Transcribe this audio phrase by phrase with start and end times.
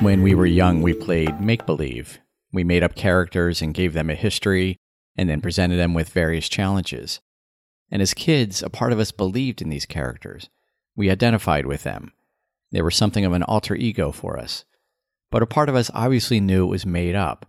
[0.00, 2.20] When we were young, we played make believe.
[2.54, 4.78] We made up characters and gave them a history,
[5.14, 7.20] and then presented them with various challenges.
[7.90, 10.48] And as kids, a part of us believed in these characters.
[10.96, 12.14] We identified with them.
[12.72, 14.64] They were something of an alter ego for us.
[15.30, 17.44] But a part of us obviously knew it was made up.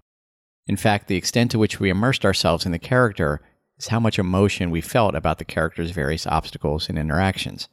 [0.67, 3.39] In fact, the extent to which we immersed ourselves in the character
[3.77, 7.69] is how much emotion we felt about the character's various obstacles and interactions.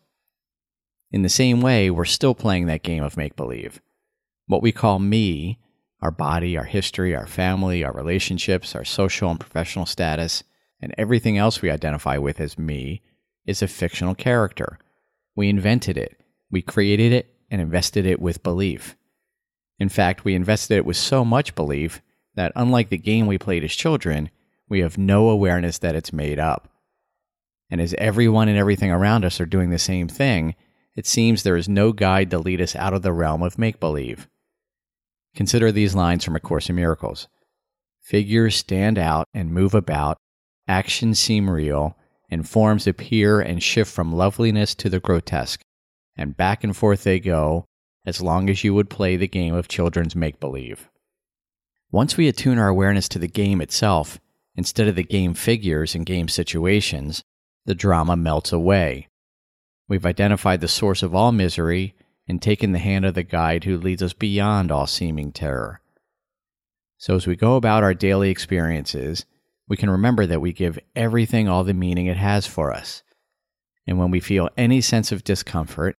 [1.10, 3.80] In the same way, we're still playing that game of make believe.
[4.48, 5.58] What we call me,
[6.00, 10.42] our body, our history, our family, our relationships, our social and professional status,
[10.80, 13.02] and everything else we identify with as me,
[13.44, 14.78] is a fictional character.
[15.36, 16.18] We invented it,
[16.50, 18.96] we created it, and invested it with belief.
[19.78, 22.00] In fact, we invested it with so much belief
[22.34, 24.30] that, unlike the game we played as children,
[24.66, 26.68] we have no awareness that it's made up.
[27.70, 30.54] And as everyone and everything around us are doing the same thing,
[30.96, 33.78] it seems there is no guide to lead us out of the realm of make
[33.78, 34.26] believe.
[35.34, 37.28] Consider these lines from A Course in Miracles
[38.00, 40.16] Figures stand out and move about,
[40.66, 41.96] actions seem real,
[42.30, 45.60] and forms appear and shift from loveliness to the grotesque,
[46.16, 47.66] and back and forth they go,
[48.06, 50.88] as long as you would play the game of children's make believe.
[51.90, 54.18] Once we attune our awareness to the game itself,
[54.54, 57.22] instead of the game figures and game situations,
[57.66, 59.08] the drama melts away.
[59.88, 61.94] We've identified the source of all misery
[62.28, 65.80] and taken the hand of the guide who leads us beyond all seeming terror.
[66.98, 69.24] So, as we go about our daily experiences,
[69.68, 73.02] we can remember that we give everything all the meaning it has for us.
[73.86, 75.94] And when we feel any sense of discomfort,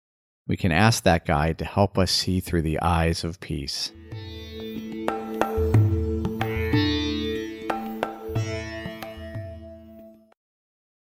[0.47, 3.93] we can ask that guide to help us see through the eyes of peace.